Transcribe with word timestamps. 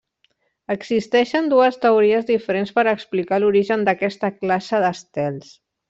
Existeixen 0.75 1.51
dues 1.51 1.77
teories 1.83 2.27
diferents 2.31 2.73
per 2.79 2.87
explicar 2.95 3.43
l'origen 3.45 3.87
d'aquesta 3.91 4.37
classe 4.43 4.85
d'estels. 4.87 5.55